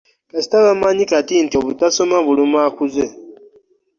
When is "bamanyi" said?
0.67-1.03